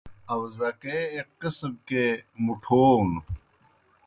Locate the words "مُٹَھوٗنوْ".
2.45-3.19